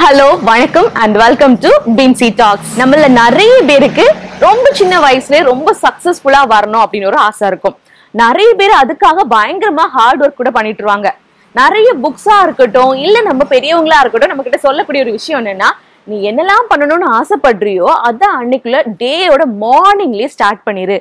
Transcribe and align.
Hello 0.00 0.26
வணக்கம் 0.44 0.94
and 0.94 1.16
welcome 1.16 1.54
to 1.58 1.70
பின்சி 1.96 2.34
tax 2.34 2.80
நம்மள 2.80 3.08
நிறைய 3.08 3.62
பேருக்கு 3.62 4.04
ரொம்ப 4.38 4.70
சின்ன 4.72 4.94
வயசுல 5.00 5.42
ரொம்ப 5.42 5.76
சக்சஸ்ஃபுல்லா 5.82 6.40
வரணும் 6.52 6.82
அப்படின்னு 6.84 7.06
ஒரு 7.06 7.16
ஆசை 7.16 7.48
இருக்கும். 7.48 7.76
நிறைய 8.10 8.54
பேர் 8.54 8.70
அதுக்காக 8.70 9.24
பயங்கரமா 9.30 9.84
ஹார்ட் 9.96 10.22
ஒர்க் 10.22 10.34
கூட 10.34 10.50
பண்ணிட்டு 10.50 10.82
இருவாங்க. 10.84 11.08
நிறைய 11.54 11.94
புக்ஸா 12.02 12.42
இருக்கட்டும் 12.42 12.92
இல்ல 12.94 13.20
நம்ம 13.20 13.44
பெரியவங்களா 13.50 13.98
இருக்கட்டும் 14.00 14.28
நம்ம 14.28 14.42
கிட்ட 14.42 14.58
சொல்லக்கூடிய 14.58 15.02
ஒரு 15.02 15.12
விஷயம் 15.12 15.40
என்னன்னா 15.44 15.70
நீ 16.10 16.16
என்னெல்லாம் 16.30 16.68
பண்ணணும்னு 16.70 17.06
ஆசைப்படுறியோ 17.18 17.88
அதான் 18.08 18.36
அன்னைக்குள்ள 18.40 18.78
டேயோட 19.02 19.42
மார்னிங்லேயே 19.64 20.28
ஸ்டார்ட் 20.34 20.62
பண்ணிரு. 20.68 20.96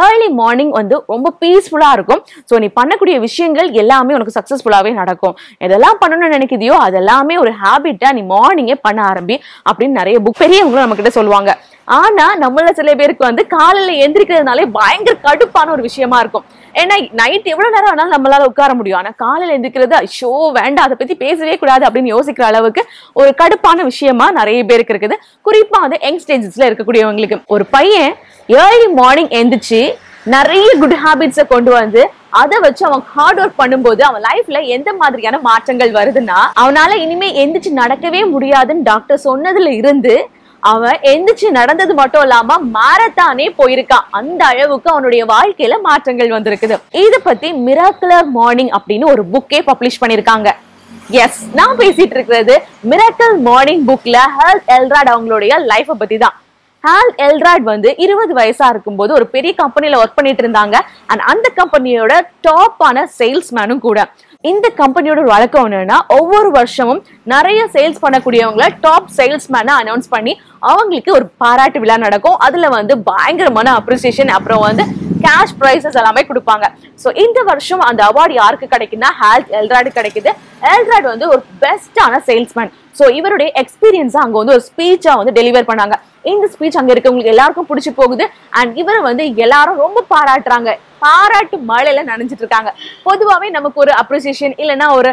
ஏர்லி 0.00 0.28
மார்னிங் 0.40 0.72
வந்து 0.78 0.96
ரொம்ப 1.14 1.32
பீஸ்ஃபுல்லாக 1.42 1.96
இருக்கும். 1.98 2.22
ஸோ 2.50 2.60
நீ 2.64 2.70
பண்ணக்கூடிய 2.78 3.18
விஷயங்கள் 3.26 3.70
எல்லாமே 3.82 4.16
உனக்கு 4.18 4.36
சக்ஸஸ்ஃபுல்லாகவே 4.38 4.92
நடக்கும். 5.00 5.36
எதெல்லாம் 5.66 6.00
பண்ணணும்னு 6.04 6.36
நினைக்கிறியோ 6.36 6.76
அதெல்லாமே 6.86 7.36
ஒரு 7.44 7.52
ஹேபிட்டாக 7.64 8.16
நீ 8.20 8.24
மார்னிங்கே 8.34 8.78
பண்ண 8.86 9.02
ஆரம்பி 9.10 9.38
அப்படின்னு 9.68 10.00
நிறைய 10.02 10.18
புக் 10.26 10.40
பெரியவங்களும் 10.44 10.86
நம்ம 10.86 10.98
கிட்ட 11.02 11.12
சொல்லுவாங்க. 11.18 11.52
ஆனா 11.98 12.24
நம்மள 12.42 12.70
சில 12.78 12.90
பேருக்கு 12.98 13.24
வந்து 13.28 13.42
காலையில 13.54 13.94
எந்திரிக்கிறதுனாலே 14.02 14.64
பயங்கர 14.76 15.14
கடுப்பான 15.24 15.70
ஒரு 15.76 15.82
விஷயமா 15.86 16.18
இருக்கும். 16.22 16.44
ஏன்னா 16.80 16.94
நைட் 17.20 17.48
எவ்வளவு 17.52 17.72
நேரம் 17.74 17.90
ஆனாலும் 17.92 18.14
நம்மளால 18.14 18.46
உட்கார 18.50 18.72
முடியும். 18.76 18.98
ஆனா 19.00 19.10
காலையில 19.22 19.54
எந்திரிக்கிறது 19.56 19.98
ஷோ 20.18 20.30
வேண்டாம் 20.58 20.86
அதை 20.86 20.96
பத்தி 21.00 21.14
பேசவே 21.24 21.54
கூடாது 21.62 21.84
அப்படின்னு 21.88 22.12
யோசிக்கிற 22.14 22.44
அளவுக்கு 22.50 22.82
ஒரு 23.20 23.30
கடுப்பான 23.40 23.84
விஷயமா 23.90 24.26
நிறைய 24.38 24.51
பேருக்கு 24.68 24.94
இருக்குது 24.94 25.16
குறிப்பா 25.46 25.78
வந்து 25.84 25.98
யங் 26.06 26.20
ஸ்டேஜஸ்ல 26.22 26.68
இருக்கக்கூடியவங்களுக்கு. 26.70 27.38
ஒரு 27.54 27.66
பையன் 27.76 28.10
ஏர்லி 28.62 28.88
மார்னிங் 29.00 29.32
எந்திரிச்சு 29.40 29.80
நிறைய 30.34 30.66
குட் 30.82 30.98
ஹாபிட்ஸை 31.04 31.44
கொண்டு 31.52 31.70
வந்து 31.78 32.02
அதை 32.40 32.58
வச்சு 32.64 32.82
அவன் 32.88 33.02
ஹார்ட் 33.14 33.40
ஒர்க் 33.42 33.58
பண்ணும்போது 33.62 34.02
அவன் 34.08 34.22
லைஃப்ல 34.28 34.58
எந்த 34.76 34.90
மாதிரியான 35.00 35.40
மாற்றங்கள் 35.48 35.96
வருதுன்னா 35.96 36.38
அவனால 36.62 36.90
இனிமே 37.04 37.28
எந்திரிச்சு 37.42 37.72
நடக்கவே 37.80 38.20
முடியாதுன்னு 38.34 38.88
டாக்டர் 38.90 39.24
சொன்னதுல 39.24 39.72
இருந்து 39.80 40.14
அவன் 40.62 40.98
எந்திரிச்சு 41.12 41.48
நடந்தது 41.58 41.94
மட்டும் 42.00 42.22
இல்லாம 42.22 42.58
மாரத்தானே 42.76 43.46
போயிருக்கான் 43.60 44.04
அந்த 44.18 44.42
அளவுக்கு 44.50 44.88
அவனுடைய 44.90 45.22
வாழ்க்கையில 45.32 45.78
மாற்றங்கள் 45.88 46.34
வந்திருக்குது. 46.36 46.76
இதை 47.04 47.18
பத்தி 47.24 47.48
மிராக்குலர் 47.66 48.28
மார்னிங் 48.36 48.72
அப்படின்னு 48.78 49.08
ஒரு 49.14 49.24
புக்கே 49.32 49.60
பப்ளிஷ் 49.70 50.00
பண்ணிருக்காங்க 50.02 50.50
எஸ் 51.20 51.40
நான் 51.58 51.78
பேசிட்டு 51.80 52.14
இருக்கிறது 52.16 52.54
மிராக்கல் 52.90 53.34
மார்னிங் 53.46 53.82
புக்ல 53.88 54.16
ஹெல் 54.36 54.62
எல்ராட் 54.76 55.10
அவங்களுடைய 55.14 55.52
லைஃப 55.70 55.94
பத்தி 56.02 56.16
தான். 56.22 56.36
ஹால் 56.84 57.12
எல்ராட் 57.26 57.64
வந்து 57.70 57.88
இருபது 58.04 58.32
வயசா 58.38 58.66
இருக்கும்போது 58.74 59.12
ஒரு 59.18 59.26
பெரிய 59.34 59.52
கம்பெனில 59.60 59.98
ஒர்க் 60.02 60.16
பண்ணிட்டு 60.18 60.42
இருந்தாங்க. 60.44 60.76
அண்ட் 61.10 61.22
அந்த 61.32 61.46
கம்பெனியோட 61.58 62.12
டாப்பான 62.46 63.04
சேல்ஸ்மேனும் 63.18 63.82
கூட. 63.88 63.98
இந்த 64.52 64.66
கம்பெனியோட 64.80 65.20
வழக்கம் 65.32 65.66
என்னன்னா 65.68 65.98
ஒவ்வொரு 66.18 66.48
வருஷமும் 66.58 67.02
நிறைய 67.32 67.60
சேல்ஸ் 67.74 68.02
பண்ணக்கூடியவங்கள 68.04 68.66
டாப் 68.86 69.12
சேல்ஸ்மேனை 69.18 69.74
அனௌன்ஸ் 69.82 70.12
பண்ணி 70.14 70.32
அவங்களுக்கு 70.72 71.12
ஒரு 71.18 71.26
பாராட்டு 71.42 71.80
விழா 71.84 71.98
நடக்கும். 72.06 72.40
அதுல 72.46 72.68
வந்து 72.78 72.96
பயங்கரமான 73.10 73.70
அப்ரிசியேஷன் 73.80 74.34
அப்புறம் 74.38 74.66
வந்து 74.68 74.86
கேஷ் 75.26 75.54
ப்ரைஸஸ் 75.62 75.98
எல்லாமே 76.02 76.22
கொடுப்பாங்க. 76.30 76.66
ஸோ 77.02 77.08
இந்த 77.24 77.38
வருஷம் 77.50 77.82
அந்த 77.88 78.02
அவார்டு 78.10 78.34
யாருக்கு 78.42 78.68
கிடைக்குன்னா 78.74 79.10
ஹேல்த் 79.22 79.52
எல்ராடு 79.60 79.90
கிடைக்குது. 79.98 80.32
எல்ராட் 80.74 81.10
வந்து 81.12 81.28
ஒரு 81.34 81.42
பெஸ்டான 81.64 82.22
சேல்ஸ்மேன் 82.30 82.72
ஸோ 83.00 83.04
இவருடைய 83.18 83.50
எக்ஸ்பீரியன்ஸை 83.64 84.20
அங்கே 84.24 84.38
வந்து 84.42 84.56
ஒரு 84.56 84.64
ஸ்பீச்சாக 84.70 85.20
வந்து 85.20 85.36
டெலிவர் 85.40 85.68
பண்ணாங்க. 85.70 85.96
இந்த 86.32 86.46
ஸ்பீச் 86.54 86.78
அங்க 86.80 86.92
இருக்கவங்களுக்கு 86.94 87.34
எல்லாருக்கும் 87.34 87.68
பிடிச்சி 87.70 87.92
போகுது. 88.00 88.24
அண்ட் 88.58 88.72
இவரை 88.82 89.02
வந்து 89.10 89.26
எல்லாரும் 89.44 89.82
ரொம்ப 89.84 90.04
பாராட்டுறாங்க. 90.14 90.70
பாராட்டு 91.04 91.56
மழையில 91.68 92.02
நனைஞ்சிட்டு 92.08 92.42
இருக்காங்க. 92.44 92.70
பொதுவாகவே 93.06 93.48
நமக்கு 93.54 93.78
ஒரு 93.84 93.92
அப்ரிசியேஷன் 94.00 94.54
இல்லைன்னா 94.62 94.86
ஒரு 94.98 95.10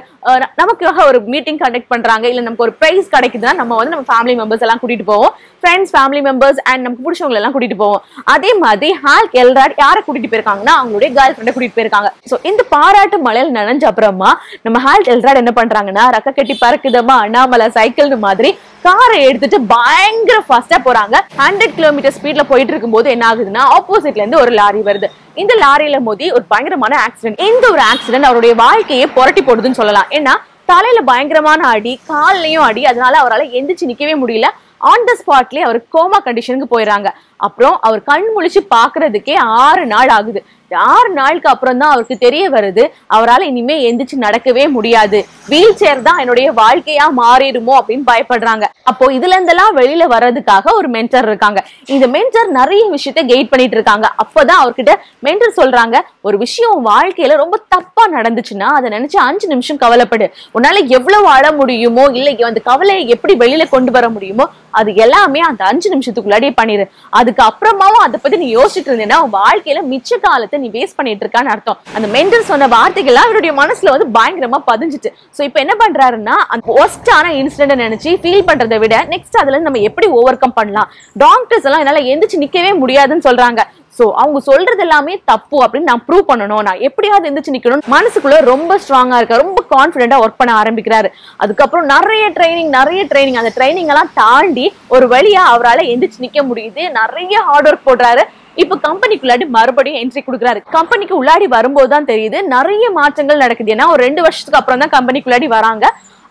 நமக்காக 0.60 1.06
ஒரு 1.12 1.20
மீட்டிங் 1.34 1.60
கண்டக்ட் 1.62 1.92
பண்றாங்க. 1.94 2.26
இல்ல 2.32 2.42
நமக்கு 2.48 2.66
ஒரு 2.68 2.74
ப்ரைஸ் 2.82 3.08
கிடைக்குதுன்னா 3.16 3.54
நம்ம 3.62 3.78
வந்து 3.80 3.94
நம்ம 3.96 4.08
ஃபேமிலி 4.12 4.36
மெம்பர்ஸ் 4.42 4.66
எல்லாம் 4.66 4.82
கூட்டிட்டு 4.82 5.08
போவோம். 5.12 5.34
ஃப்ரெண்ட்ஸ் 5.62 5.94
ஃபேமிலி 5.96 6.22
மெம்பர்ஸ் 6.28 6.60
அண்ட் 6.70 6.84
நமக்கு 6.86 7.06
பிடிச்சவங்க 7.06 7.40
எல்லாம் 7.42 7.56
கூட்டிட்டு 7.56 7.80
போவோம். 7.84 8.04
அதே 8.34 8.52
மாதிரி 8.66 8.90
ஹால் 9.04 9.30
எல்ராட் 9.44 9.76
யாரை 9.84 10.02
கூட்டிட்டு 10.04 10.32
போயிருக்காங்கன்னா 10.34 10.76
அவங்களுடைய 10.82 11.10
கேர்ள் 11.18 11.36
ஃப்ரெண்டை 11.36 11.54
கூட்டிட்டு 11.56 11.78
போயிருக்காங்க. 11.80 12.12
ஸோ 12.32 12.38
இந்த 12.52 12.64
பாராட்டு 12.76 13.20
மழையில் 13.28 13.56
நனைஞ்ச 13.60 13.86
அப்புறமா 13.92 14.32
நம்ம 14.68 14.80
ஹால் 14.88 15.10
எல்ராட் 15.16 15.42
என்ன 15.44 15.54
பண்றாங்கன்னா 15.62 16.06
ரக்க 16.18 16.38
கட்டி 16.40 16.58
பறக்குதமா 16.64 17.18
அண்ணாமலை 17.26 17.70
சைக்கிள் 17.80 18.16
மாதிரி 18.28 18.52
காரை 18.88 19.18
எடுத்துட்டு 19.30 19.58
பயங்கர 19.74 20.38
ஃபாஸ்டா 20.48 20.78
போறாங்க. 20.86 20.99
ஹண்ட்ரட் 21.42 21.76
கிலோமீட்டர் 21.78 22.16
ஸ்பீட்ல 22.18 22.44
போயிட்டு 22.52 22.74
இருக்கும்போது 22.74 23.10
என்ன 23.16 23.26
ஆகுதுன்னா 23.32 23.64
ஆப்போசிட்ல 23.78 24.24
இருந்து 24.24 24.42
ஒரு 24.44 24.52
லாரி 24.52 24.82
வருது. 24.90 25.08
இந்த 25.42 25.54
லாரியில 25.64 26.00
மோதி 26.08 26.32
ஒரு 26.32 26.46
பயங்கரமான 26.48 26.94
ஆக்சிடென்ட் 27.06 27.42
இந்த 27.50 27.66
ஒரு 27.72 27.84
ஆக்சிடென்ட் 27.92 28.30
அவருடைய 28.30 28.56
வாழ்க்கையை 28.56 29.08
புரட்டி 29.18 29.44
போடுதுன்னு 29.44 29.80
சொல்லலாம். 29.82 30.10
ஏன்னா 30.10 30.36
தலையில 30.72 31.02
பயங்கரமான 31.12 31.68
அடி 31.68 31.94
கால்லயும் 32.10 32.66
அடி. 32.70 32.82
அதனால 32.86 33.18
அவரால் 33.18 33.54
எந்திரிச்சு 33.60 33.90
நிக்கவே 33.92 34.16
முடியல. 34.24 34.50
ஆன் 34.78 35.08
த 35.08 35.14
ஸ்பாட்லயே 35.22 35.64
அவர் 35.68 35.80
கோமா 35.96 36.18
கண்டிஷனுக்கு 36.26 36.68
போயிடுறாங்க. 36.74 37.10
அப்புறம் 37.38 37.80
அவர் 37.88 38.02
கண் 38.04 38.28
முழிச்சு 38.36 38.62
பாக்குறதுக்கே 38.76 39.36
ஆறு 39.64 39.86
நாள் 39.86 40.12
ஆகுது. 40.18 40.42
ஆறு 40.76 41.10
நாளுக்கு 41.20 41.50
அப்புறம் 41.52 41.80
தான் 41.82 41.92
அவருக்கு 41.94 42.16
தெரிய 42.26 42.44
வருது 42.56 42.84
அவரால் 43.16 43.46
இனிமே 43.50 43.76
எந்திரிச்சு 43.90 44.18
நடக்கவே 44.26 44.66
முடியாது. 44.78 45.20
வீல் 45.52 45.78
சேர் 45.82 46.02
தான் 46.08 46.20
என்னுடைய 46.24 46.48
வாழ்க்கையா 46.62 47.06
மாறிடுமோ 47.22 47.74
அப்படின்னு 47.80 48.06
பயப்படுறாங்க. 48.12 48.66
அப்போ 48.92 49.06
இதுல 49.18 49.36
இருந்தெல்லாம் 49.38 49.74
வெளியில 49.80 50.04
வர்றதுக்காக 50.16 50.74
ஒரு 50.80 50.90
மென்டர் 50.96 51.28
இருக்காங்க. 51.30 51.60
இந்த 51.94 52.08
மென்டர் 52.16 52.50
நிறைய 52.60 52.84
விஷயத்த 52.96 53.24
கெயிட் 53.32 53.52
பண்ணிட்டு 53.52 53.78
இருக்காங்க. 53.78 54.08
அப்பதான் 54.24 54.62
அவர்கிட்ட 54.64 54.96
மென்டர் 55.28 55.58
சொல்றாங்க 55.60 55.98
ஒரு 56.28 56.38
விஷயம் 56.46 56.74
உன் 56.76 56.88
வாழ்க்கையில 56.94 57.36
ரொம்ப 57.44 57.58
தப்பா 57.76 58.06
நடந்துச்சுன்னா 58.18 58.70
அதை 58.78 58.88
நினைச்சு 58.96 59.18
அஞ்சு 59.28 59.48
நிமிஷம் 59.54 59.82
கவலைப்படு. 59.84 60.28
உன்னால 60.58 60.86
எவ்வளவு 60.98 61.28
அழ 61.36 61.52
முடியுமோ 61.60 62.06
இல்லை 62.20 62.36
அந்த 62.50 62.62
கவலையை 62.70 63.04
எப்படி 63.16 63.36
வெளியில 63.44 63.64
கொண்டு 63.76 63.92
வர 63.98 64.10
முடியுமோ 64.10 64.48
அது 64.80 64.90
எல்லாமே 65.04 65.40
அந்த 65.50 65.62
அஞ்சு 65.70 65.88
நிமிஷத்துக்குள்ளாடியே 65.94 66.54
பண்ணிரு. 66.60 66.84
அதுக்கு 67.20 67.42
அப்புறமாவும் 67.50 68.04
அதை 68.08 68.18
பத்தி 68.24 68.38
நீ 68.44 68.50
யோசிச்சுட்டு 68.56 68.92
இருந்தேன்னா 68.92 69.20
வாழ்க்கையில 69.38 69.82
மிச்ச 69.94 70.20
காலத்தை 70.26 70.59
நீ 70.66 70.70
வேஸ்ட் 70.78 70.98
பண்ணிட்டு 71.00 71.26
இருக்கான்னு 71.26 71.54
அர்த்தம். 71.56 71.80
அந்த 71.98 72.10
மென்டல் 72.18 72.48
சொன்ன 72.52 72.70
வார்த்தைகள்லாம் 72.76 73.28
அவருடைய 73.30 73.54
மனசுல 73.62 73.94
வந்து 73.96 74.08
பயங்கரமா 74.20 74.62
பதிஞ்சுட்டு 74.72 75.12
ஸோ 75.38 75.44
இப்போ 75.50 75.62
என்ன 75.66 75.76
பண்றாருன்னா 75.84 76.38
அந்த 76.54 76.78
ஒஸ்டான 76.84 77.34
இன்சிடென்ட் 77.42 77.84
நினைச்சு 77.86 78.14
ஃபீல் 78.24 78.48
பண்றதை 78.52 78.80
விட 78.86 78.96
நெக்ஸ்ட் 79.16 79.42
அதுல 79.42 79.66
நம்ம 79.68 79.84
எப்படி 79.90 80.10
ஓவர் 80.20 80.42
கம் 80.44 80.58
பண்ணலாம்? 80.62 80.90
டாக்டர்ஸ் 81.26 81.68
எல்லாம் 81.70 81.84
என்னால 81.86 82.02
எந்திரிச்சு 82.14 82.44
நிக்கவே 82.46 82.74
முடியாதுன்னு 82.84 83.28
சொல்றாங்க. 83.30 83.62
சோ 83.98 84.06
அவங்க 84.22 84.40
சொல்றது 84.48 84.84
எல்லாமே 84.86 85.14
தப்பு 85.32 85.58
அப்படின்னு 85.64 85.90
நான் 85.92 86.04
ப்ரூவ் 86.08 86.28
பண்ணணும். 86.30 86.64
நான் 86.68 86.84
எப்படியாவது 86.88 87.28
எந்திரிச்சு 87.30 87.56
நிக்கணும் 87.56 87.82
மனசுக்குள்ள 87.94 88.38
ரொம்ப 88.52 88.78
ஸ்ட்ராங்கா 88.84 89.18
இருக்க 89.20 89.42
ரொம்ப 89.44 89.62
கான்பிடண்டா 89.74 90.20
ஒர்க் 90.24 90.40
பண்ண 90.42 90.52
ஆரம்பிக்கிறாரு. 90.62 91.10
அதுக்கப்புறம் 91.44 91.88
நிறைய 91.94 92.26
ட்ரைனிங் 92.38 92.72
நிறைய 92.80 93.02
ட்ரைனிங் 93.12 93.40
அந்த 93.42 93.52
ட்ரைனிங் 93.58 93.92
எல்லாம் 93.94 94.12
தாண்டி 94.22 94.66
ஒரு 94.96 95.08
வழியா 95.16 95.44
அவரால் 95.54 95.90
எந்திரிச்சு 95.94 96.26
நிக்க 96.26 96.42
முடியுது. 96.52 96.84
நிறைய 97.00 97.42
ஹார்ட் 97.50 97.70
ஒர்க் 97.72 97.88
போடுறாரு. 97.90 98.26
இப்போ 98.64 98.76
கம்பெனிக்குள்ளாடி 98.88 99.46
மறுபடியும் 99.56 100.00
என்ட்ரி 100.02 100.22
கொடுக்குறாரு. 100.28 100.60
கம்பெனிக்கு 100.78 101.14
உள்ளாடி 101.20 101.46
வரும்போது 101.56 101.90
தான் 101.94 102.08
தெரியுது 102.12 102.38
நிறைய 102.56 102.86
மாற்றங்கள் 103.00 103.44
நடக்குது. 103.44 103.74
ஏன்னா 103.76 103.88
ஒரு 103.94 104.02
ரெண்டு 104.08 104.22
வருஷத்துக்கு 104.26 104.60
அப்புறம் 104.62 104.82
தான் 104.84 104.94
கம்பெனிக்குள்ளாடி 104.98 105.50
வராங்க. 105.58 105.86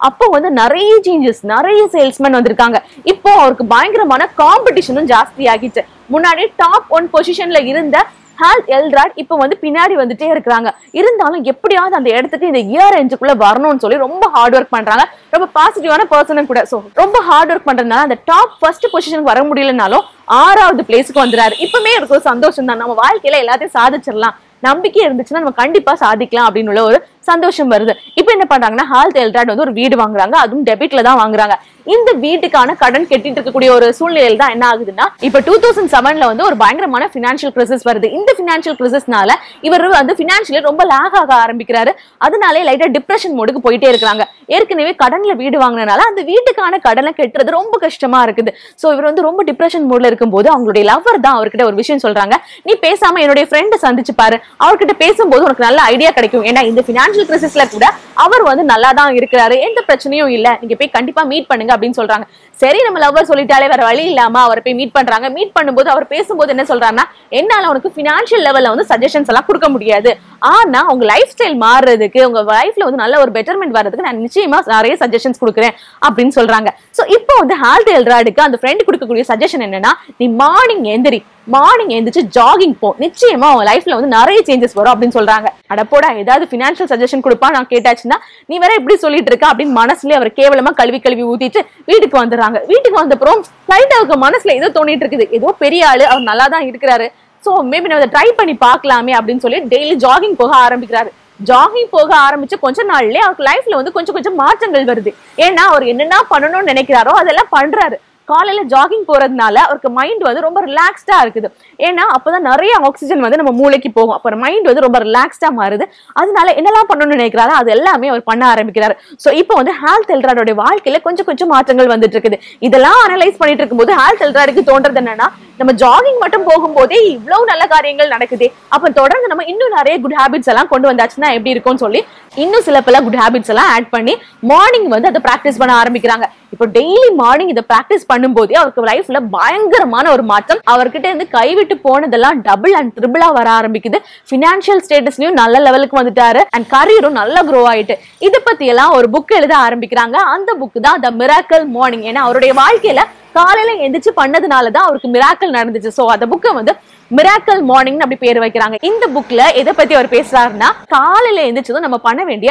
அப்போ 0.08 0.24
வந்து 0.34 0.50
நிறைய 0.60 0.90
சேஞ்சஸ் 1.06 1.40
நிறைய 1.52 1.82
சேல்ஸ்மேன் 1.94 2.36
வந்திருக்காங்க. 2.38 2.78
இப்போ 3.12 3.30
அவருக்கு 3.42 3.64
பயங்கரமான 3.74 4.28
காம்படிஷனும் 4.42 5.08
ஜாஸ்தி 5.12 5.46
ஆகிச்சு 5.52 5.82
முன்னாடி 6.14 6.44
டாப் 6.62 6.90
ஒன் 6.96 7.08
பொசிஷன்ல 7.14 7.60
இருந்த 7.72 7.96
ஹால் 8.41 8.62
எல்ராட் 8.76 9.15
இப்போ 9.22 9.34
வந்து 9.43 9.56
பின்னாடி 9.65 9.94
வந்துட்டே 10.00 10.26
இருக்கிறாங்க. 10.34 10.69
இருந்தாலும் 10.99 11.44
எப்படியாவது 11.53 11.99
அந்த 12.00 12.10
இடத்துக்கு 12.16 12.50
இந்த 12.53 12.62
இயர் 12.72 12.99
எஞ்சுக்குள்ள 13.00 13.34
வரணும்னு 13.44 13.82
சொல்லி 13.84 13.99
ரொம்ப 14.06 14.25
ஹார்ட் 14.34 14.56
ஒர்க் 14.59 14.75
பண்றாங்க. 14.76 15.04
ரொம்ப 15.34 15.49
பாசிட்டிவான 15.59 16.06
பர்சனும் 16.15 16.50
கூட. 16.50 16.62
ஸோ 16.72 16.78
ரொம்ப 17.03 17.19
ஹார்ட் 17.28 17.53
ஒர்க் 17.54 17.69
பண்றதுனால 17.71 18.06
அந்த 18.09 18.19
டாப் 18.32 18.59
ஃபர்ஸ்ட் 18.60 18.91
பொசிஷனுக்கு 18.94 19.32
வர 19.32 19.43
முடியலனாலும் 19.50 20.04
ஆறாவது 20.43 20.82
பிளேஸுக்கு 20.91 21.25
வந்துறாரு. 21.25 21.54
இப்பவுமே 21.66 21.94
இருக்கும் 21.94 22.19
ஒரு 22.19 22.28
சந்தோஷம் 22.32 22.69
தான் 22.71 22.82
நம்ம 22.82 22.97
வாழ்க்கையில 23.04 23.41
எல்லாத்தையும் 23.44 23.76
சாதிச்சிடலாம். 23.78 24.37
நம்பிக்கை 24.66 25.00
இருந்துச்சுன்னா 25.06 25.41
நம்ம 25.43 25.56
கண்டிப்பா 25.62 25.93
சாதிக்கலாம் 26.05 26.47
அப்படின்னு 26.49 26.70
உள்ள 26.72 26.82
ஒரு 26.91 26.99
சந்தோஷம் 27.30 27.72
வருது. 27.74 27.94
இப்போ 28.20 28.30
என்ன 28.36 28.46
பண்றாங்கன்னா 28.52 28.86
ஹால் 28.92 29.18
எல்ராட் 29.24 29.52
வந்து 29.52 29.66
ஒரு 29.68 29.74
வீடு 29.80 29.96
வாங்குறாங்க. 30.02 30.36
அதுவும் 30.44 30.68
டெபிட்ல 30.70 31.02
தான் 31.08 31.20
வாங்குறாங்க. 31.22 31.56
இந்த 31.94 32.10
வீட்டுக்கான 32.22 32.70
கடன் 32.80 33.06
கட்டிட்டு 33.10 33.38
இருக்கக்கூடிய 33.38 33.69
ஒரு 33.75 33.86
சூழ்நிலையில 33.98 34.38
தான் 34.40 34.52
என்ன 34.54 34.64
ஆகுதுன்னா 34.70 35.04
இப்போ 35.26 35.38
டூ 35.46 35.54
தௌசண்ட் 35.62 35.90
செவன்ல 35.92 36.25
வந்து 36.30 36.44
ஒரு 36.48 36.56
பயங்கரமான 36.62 37.04
பினான்சியல் 37.14 37.52
கிரைசிஸ் 37.54 37.84
வருது. 37.88 38.08
இந்த 38.19 38.30
பினான்சியல் 38.40 38.76
கிரைசிஸ்னால 38.80 39.34
இவர் 39.66 39.84
வந்து 39.98 40.14
பினான்சியலி 40.20 40.60
ரொம்ப 40.69 40.84
லாக் 40.92 41.16
ஆக 41.20 41.32
ஆரம்பிக்கிறாரு. 41.44 41.92
அதனாலே 42.26 42.62
லைட்டா 42.69 42.88
டிப்ரெஷன் 42.96 43.36
மோடுக்கு 43.38 43.62
போயிட்டே 43.66 43.88
இருக்காங்க 43.92 44.24
ஏற்கனவே 44.56 44.92
கடன்ல 45.02 45.32
வீடு 45.40 45.56
வாங்கினனால 45.62 46.04
அந்த 46.10 46.20
வீட்டுக்கான 46.31 46.81
கடனை 46.88 47.12
கட்டுறது 47.20 47.56
ரொம்ப 47.58 47.78
கஷ்டமா 47.86 48.20
இருக்குது. 48.26 48.52
சோ 48.82 48.86
இவர் 48.94 49.08
வந்து 49.10 49.24
ரொம்ப 49.28 49.40
டிப்ரெஷன் 49.50 49.88
மோட்ல 49.92 50.10
இருக்கும்போது 50.12 50.50
அவங்களுடைய 50.54 50.84
லவர் 50.90 51.19
தான் 51.26 51.38
அவர்கிட்ட 51.38 51.64
ஒரு 51.70 51.78
விஷயம் 51.81 52.02
சொல்றாங்க. 52.04 52.34
நீ 52.66 52.74
பேசாம 52.86 53.20
என்னுடைய 53.24 53.46
ஃப்ரெண்டை 53.50 53.78
சந்திச்சு 53.86 54.14
பாரு. 54.20 54.38
அவர்கிட்ட 54.66 54.96
பேசும்போது 55.04 55.44
உனக்கு 55.48 55.66
நல்ல 55.69 55.81
ஐடியா 55.94 56.12
கிடைக்கும். 56.19 56.46
ஏன்னா 56.50 56.62
இந்த 56.70 56.84
பினான்சியல் 56.88 57.18
ஃபினான்ஷியல் 57.19 57.31
கிரைசிஸ்ல 57.31 57.65
கூட 57.75 57.87
அவர் 58.25 58.43
வந்து 58.49 58.65
நல்லா 58.70 58.91
தான் 58.99 59.17
இருக்கிறாரு. 59.19 59.56
எந்த 59.67 59.81
பிரச்சனையும் 59.88 60.31
இல்ல. 60.37 60.49
நீங்க 60.61 60.75
போய் 60.81 60.94
கண்டிப்பா 60.97 61.23
மீட் 61.32 61.49
பண்ணுங்க 61.50 61.73
அப்படின்னு 61.75 61.99
சொல்றாங்க. 61.99 62.25
சரி 62.62 62.79
நம்ம 62.87 62.99
லவ்வர் 63.05 63.29
சொல்லிட்டாலே 63.31 63.67
வேற 63.73 63.82
வழி 63.88 64.05
இல்லாம 64.11 64.41
அவரை 64.47 64.61
போய் 64.65 64.76
மீட் 64.81 64.94
பண்றாங்க. 64.97 65.26
மீட் 65.37 65.53
பண்ணும்போது 65.59 65.88
அவர் 65.94 66.06
பேசும்போது 66.15 66.53
என்ன 66.55 66.65
சொல்றாருன்னா 66.70 67.05
என்னால 67.41 67.69
உனக்கு 67.73 67.93
ஃபினான்ஷியல் 67.97 68.44
லெவல்ல 68.49 68.73
வந்து 68.75 68.87
சஜஷன்ஸ் 68.93 69.31
எல்லாம் 69.32 69.49
கொடுக்க 69.49 69.69
முடியாது. 69.76 70.12
ஆனா 70.55 70.81
உங்க 70.93 71.05
லைஃப் 71.12 71.32
ஸ்டைல் 71.35 71.56
மாறுறதுக்கு 71.67 72.20
உங்க 72.29 72.43
லைஃப்ல 72.53 72.87
வந்து 72.88 73.03
நல்ல 73.05 73.17
ஒரு 73.25 73.32
பெட்டர்மெண்ட் 73.38 73.76
வர்றதுக்கு 73.79 74.09
நான் 74.09 74.23
நிச்சயமா 74.26 74.61
நிறைய 74.76 74.97
சஜஷன்ஸ் 75.05 75.43
கொடுக்குறேன். 75.44 75.75
அப்படின்னு 76.09 76.35
சொல்றாங்க. 76.38 76.70
சோ 76.99 77.05
இப்போ 77.19 77.37
வந்து 77.43 77.56
ஹால்ட் 77.65 77.93
எல்ராடுக்கு 77.99 78.47
அந்த 78.49 78.61
ஃப்ரெண்ட் 78.62 78.87
கொடுக்கக்கூடிய 78.88 79.26
சஜஷன் 79.32 79.67
என்னன்னா 79.69 79.94
நீ 80.23 80.29
மார்னிங் 80.44 80.87
எந்திரி. 80.97 81.20
மார்னிங் 81.54 81.92
எழுந்திரிச்சு 81.96 82.22
ஜாகிங் 82.36 82.74
போ. 82.80 82.88
நிச்சயமா 83.04 83.46
உங்க 83.54 83.64
லைஃப்ல 83.70 83.96
வந்து 83.98 84.10
நிறைய 84.16 84.38
சேஞ்சஸ் 84.48 84.76
வரும் 84.78 84.92
அப்படின்னு 84.94 85.16
சொல்றாங்க. 85.18 85.48
அடப்போடா 85.72 86.08
ஏதாவது 86.22 86.44
ஃபினான்ஷியல் 86.50 86.90
சஜஷன் 86.92 87.24
கொடுப்பா 87.26 87.48
நான் 87.56 87.68
கேட்டாச்சுன்னா 87.72 88.18
நீ 88.50 88.56
வேற 88.64 88.72
எப்படி 88.80 88.96
சொல்லிட்டு 89.04 89.30
இருக்க? 89.32 89.46
அப்படின்னு 89.52 89.78
மனசுலயே 89.82 90.18
அவர் 90.18 90.30
கேவலமா 90.40 90.72
கழுவி 90.80 91.00
கழுவி 91.06 91.24
ஊத்திட்டு 91.30 91.62
வீட்டுக்கு 91.90 92.18
வந்துடுறாங்க. 92.22 92.58
வீட்டுக்கு 92.72 92.98
வந்தப்புறம் 93.02 93.40
லைட் 93.72 93.94
அவருக்கு 93.98 94.18
மனசுல 94.26 94.56
ஏதோ 94.60 94.70
தோணிட்டு 94.78 95.04
இருக்குது. 95.04 95.26
ஏதோ 95.38 95.54
பெரிய 95.62 95.88
ஆளு 95.92 96.04
அவர் 96.12 96.28
நல்லா 96.30 96.48
தான் 96.56 96.66
இருக்கிறாரு. 96.70 97.08
சோ 97.46 97.50
மேபி 97.70 97.90
நம்ம 97.92 98.10
ட்ரை 98.16 98.28
பண்ணி 98.40 98.56
பார்க்கலாமே 98.66 99.12
அப்படின்னு 99.20 99.44
சொல்லி 99.46 99.58
டெய்லி 99.72 99.96
ஜாகிங் 100.04 100.36
போக 100.42 100.52
ஆரம்பிக்கிறாரு. 100.66 101.10
ஜாகிங் 101.48 101.90
போக 101.96 102.10
ஆரம்பிச்சு 102.26 102.56
கொஞ்ச 102.62 102.84
நாள்லயே 102.90 103.22
அவருக்கு 103.24 103.48
லைஃப்ல 103.48 103.78
வந்து 103.80 103.92
கொஞ்சம் 103.96 104.16
கொஞ்சம் 104.16 104.38
மாற்றங்கள் 104.42 104.88
வருது. 104.90 105.10
ஏன்னா 105.46 105.64
அவர் 105.72 105.84
என்னென்ன 105.92 106.22
பண்ணணும்னு 106.32 106.70
நினைக்கிறாரோ 106.72 107.12
அதெல்லாம் 107.22 107.50
பண்றாரு. 107.56 107.98
காலையில 108.32 108.62
ஜாகிங் 108.75 109.04
போறதுனால 109.10 109.56
அவருக்கு 109.66 109.90
மைண்ட் 109.98 110.22
வந்து 110.28 110.44
ரொம்ப 110.46 110.60
ரிலாக்ஸ்டா 110.69 111.16
இருக்குது. 111.25 111.48
ஏன்னா 111.88 112.04
அப்பதான் 112.16 112.46
நிறைய 112.50 112.72
ஆக்சிஜன் 112.88 113.25
வந்து 113.25 113.40
நம்ம 113.40 113.52
மூளைக்கு 113.60 113.90
போகும். 113.98 114.14
அப்புறம் 114.19 114.42
மைண்ட் 114.44 114.69
வந்து 114.70 114.84
ரொம்ப 114.86 115.00
ரிலாக்ஸ்டா 115.06 115.50
மாறுது. 115.60 115.86
அதனால 116.22 116.48
என்னெல்லாம் 116.60 116.88
பண்ணணும்னு 116.92 117.19
நினைக்கிறாரோ 117.19 117.56
அது 117.60 117.70
எல்லாமே 117.76 118.12
அவர் 118.12 118.25
பண்ண 118.30 118.44
ஆரம்பிக்கிறாரு. 118.52 118.96
சோ 119.25 119.28
இப்போ 119.42 119.56
வந்து 119.60 119.75
ஹேல்த் 119.82 120.14
எல்ராடோட 120.16 120.54
வாழ்க்கையில 120.64 121.00
கொஞ்சம் 121.08 121.28
கொஞ்சம் 121.30 121.52
மாற்றங்கள் 121.54 121.92
வந்துட்டு 121.94 122.16
இருக்குது. 122.19 122.38
இதெல்லாம் 122.69 123.00
அனலைஸ் 123.06 123.38
பண்ணிட்டு 123.42 123.62
இருக்கும்போது 123.62 123.94
ஹேல்த் 124.00 124.25
எல்ராடுக்கு 124.28 124.69
தோன்றது 124.70 125.00
என்னன்னா 125.02 125.28
நம்ம 125.60 125.72
ஜாகிங் 125.82 126.19
மட்டும் 126.22 126.44
போகும்போதே 126.48 126.98
இவ்வளவு 127.14 127.48
நல்ல 127.52 127.64
காரியங்கள் 127.72 128.12
நடக்குது. 128.14 128.46
அப்ப 128.74 128.90
தொடர்ந்து 128.98 129.31
நம்ம 129.31 129.44
இன்னும் 129.52 129.76
நிறைய 129.78 129.94
குட் 130.02 130.19
ஹேபிட்ஸ் 130.19 130.50
எல்லாம் 130.52 130.70
கொண்டு 130.72 130.86
வந்தாச்சுன்னா 130.90 131.31
எப்படி 131.36 131.54
இருக்கும்னு 131.54 131.82
சொல்லி 131.84 132.00
இன்னும் 132.42 132.64
சில 132.66 132.81
பல 132.88 132.96
குட் 133.06 133.19
ஹேபிட்ஸ் 133.22 133.52
எல்லாம் 133.52 133.70
ஆட் 133.76 133.88
பண்ணி 133.94 134.14
மார்னிங் 134.50 134.88
வந்து 134.94 135.10
அதை 135.10 135.22
ப்ராக்டிஸ் 135.26 135.58
பண்ண 135.62 135.72
ஆரம்பிக்கிறாங்க. 135.82 136.26
இப்போ 136.54 136.66
டெய்லி 136.76 137.08
மார்னிங் 137.22 137.50
இதை 137.54 137.64
ப்ராக்டிஸ் 137.72 138.06
பண்ணும்போதே 138.19 138.61
அவருக்கு 138.61 138.88
லைஃப்ல 138.91 139.19
பயங்கரமான 139.37 140.06
ஒரு 140.17 140.26
மாற்றம். 140.32 140.62
அவர்கிட்ட 140.75 141.06
இருந்து 141.11 141.26
கைவிட்டு 141.38 141.75
போனதெல்லாம் 141.87 142.38
டபுள் 142.49 142.76
அண்ட் 142.81 142.94
ட்ரிபிளா 142.99 143.31
வர 143.38 143.49
ஆரம்பிக்குது. 143.59 143.99
ஃபினான்ஷியல் 144.31 144.82
ஸ்டேட்டஸ்லயும் 144.87 145.38
நல்ல 145.43 145.56
லெவலுக்கு 145.67 146.00
வந்துட்டாரு. 146.00 146.43
அண்ட் 146.56 146.69
கரியரும் 146.76 147.19
நல்லா 147.20 147.41
க்ரோ 147.50 147.62
ஆயிட்டு. 147.73 147.97
இதை 148.26 148.41
பத்தி 148.49 148.67
எல்லாம் 148.73 148.94
ஒரு 148.99 149.09
புக் 149.15 149.32
எழுத 149.38 149.55
ஆரம்பிக்கிறாங்க. 149.67 150.17
அந்த 150.35 150.50
புக் 150.61 150.79
தான் 150.87 151.00
த 151.06 151.11
மிராக்கல் 151.20 151.67
மார்னிங் 151.76 152.06
ஏன்னா 152.11 152.23
அவருடைய 152.26 152.55
வாழ்க்கையில 152.62 153.03
காலையில 153.38 153.73
எந்திரிச்சு 153.87 154.12
பண்ணதுனால 154.20 154.70
தான் 154.76 154.87
அவருக்கு 154.87 155.09
மிராக்கல் 155.17 155.56
நடந்துச்சு. 155.59 155.91
சோ 155.99 156.05
அந்த 156.15 156.26
புக்கை 156.32 156.53
வந்து 156.61 156.73
மிராக்கல் 157.16 157.62
மார்னிங் 157.69 158.00
அப்படி 158.05 158.19
பேர் 158.22 158.40
வைக்கிறாங்க. 158.44 158.76
இந்த 158.88 159.05
புக்ல 159.14 159.43
எதை 159.60 159.72
பத்தி 159.76 159.94
அவர் 159.99 160.08
பேசுறாருன்னா 160.14 160.69
காலையில 160.94 161.44
எந்திரிச்சதும் 161.49 161.87
நம்ம 161.87 161.99
பண்ண 162.06 162.22
வேண்டிய 162.31 162.50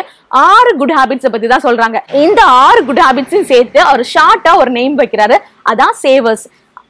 ஆறு 0.52 0.72
குட் 0.80 0.94
ஹாபிட்ஸை 1.00 1.30
பத்தி 1.34 1.48
தான் 1.52 1.66
சொல்றாங்க. 1.66 1.98
இந்த 2.26 2.42
ஆறு 2.66 2.82
குட் 2.88 3.04
ஹாபிட்ஸையும் 3.06 3.50
சேர்த்து 3.52 3.80
அவர் 3.90 4.04
ஷார்ட்டா 4.14 4.54
ஒரு 4.62 4.72
நேம் 4.78 4.96
வைக்கிறாரு. 5.02 5.38
அதான் 5.72 5.96
சேவர்ஸ் 6.06 6.46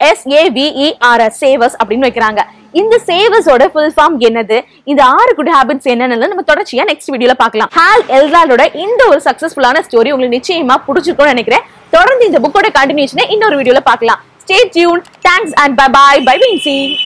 எஸ்ஏவிஇஆர்எஸ் 0.08 1.38
சேவர்ஸ் 1.44 1.76
அப்படின்னு 1.80 2.06
வைக்கிறாங்க. 2.08 2.40
இந்த 2.80 2.94
சேவர்ஸோட 3.10 3.64
ஃபுல் 3.72 3.92
ஃபார்ம் 3.96 4.16
என்னது? 4.28 4.58
இந்த 4.90 5.02
ஆறு 5.18 5.32
குட் 5.38 5.52
ஹாபிட்ஸ் 5.56 5.90
என்னன்னு 5.92 6.30
நம்ம 6.32 6.44
தொடர்ச்சியா 6.52 6.84
நெக்ஸ்ட் 6.90 7.12
வீடியோல 7.14 7.36
பார்க்கலாம். 7.42 7.70
ஹால் 7.78 8.04
எல்ராலோட 8.18 8.64
இந்த 8.86 9.02
ஒரு 9.12 9.20
சக்சஸ்ஃபுல்லான 9.28 9.82
ஸ்டோரி 9.88 10.12
உங்களுக்கு 10.14 10.38
நிச்சயமா 10.38 10.76
பிடிச்சிருக்கும்னு 10.88 11.34
நினைக்கிறேன். 11.34 11.66
தொடர்ந்து 11.96 12.24
இந்த 12.30 12.40
புக்கோட 12.46 12.70
கண்டினியூஷனை 12.78 13.26
இன்னொரு 13.36 13.58
வீடியோல 13.60 13.82
பார்க்கலாம். 13.90 14.22
Stay 14.44 14.58
tuned 14.74 15.02
thanks 15.26 15.54
and 15.62 15.74
bye 15.78 15.86
bye 15.96 16.20
bye 16.28 16.36
Vinci 16.42 16.78